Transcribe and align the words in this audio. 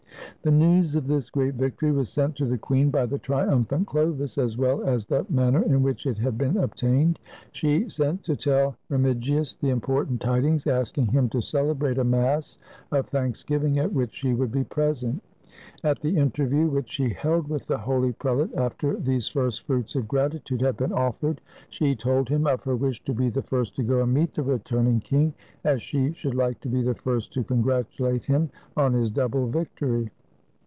The 0.43 0.49
news 0.51 0.95
of 0.95 1.05
this 1.05 1.29
great 1.29 1.53
victory 1.53 1.91
was 1.91 2.09
sent 2.09 2.35
to 2.37 2.47
the 2.47 2.57
queen 2.57 2.89
by 2.89 3.05
the 3.05 3.19
triumphant 3.19 3.85
Chlovis, 3.87 4.39
as 4.39 4.57
well 4.57 4.81
as 4.83 5.05
the 5.05 5.23
manner 5.29 5.61
in 5.61 5.83
which 5.83 6.07
it 6.07 6.17
had 6.17 6.35
been 6.39 6.57
obtained. 6.57 7.19
She 7.51 7.87
sent 7.89 8.23
to 8.23 8.35
tell 8.35 8.75
Remigius 8.89 9.53
the 9.53 9.69
important 9.69 10.19
tidings, 10.19 10.65
asking 10.65 11.07
him 11.07 11.29
to 11.29 11.41
celebrate 11.43 11.99
a 11.99 12.03
Mass 12.03 12.57
of 12.91 13.05
Thanksgiving, 13.09 13.77
at 13.77 13.93
which 13.93 14.15
she 14.15 14.33
would 14.33 14.51
be 14.51 14.63
present. 14.63 15.21
At 15.83 15.99
the 16.01 16.17
interview 16.17 16.65
which 16.65 16.89
she 16.89 17.09
held 17.09 17.47
with 17.47 17.67
the 17.67 17.77
holy 17.77 18.13
prelate 18.13 18.55
after 18.55 18.95
these 18.95 19.27
first 19.27 19.61
fruits 19.67 19.93
of 19.93 20.07
gratitude 20.07 20.61
had 20.61 20.75
been 20.75 20.91
offered, 20.91 21.39
she 21.69 21.95
told 21.95 22.29
him 22.29 22.47
of 22.47 22.63
her 22.63 22.75
wish 22.75 23.03
to 23.03 23.13
be 23.13 23.29
the 23.29 23.43
first 23.43 23.75
to 23.75 23.83
go 23.83 24.01
and 24.01 24.11
meet 24.11 24.33
the 24.33 24.41
returning 24.41 25.01
king, 25.01 25.35
as 25.63 25.83
she 25.83 26.13
should 26.13 26.33
like 26.33 26.59
to 26.61 26.67
be 26.67 26.81
the 26.81 26.95
first 26.95 27.31
to 27.33 27.43
con 27.43 27.61
gratulate 27.61 28.23
him 28.25 28.49
on 28.75 28.93
his 28.93 29.11
double 29.11 29.45
victory. 29.47 30.09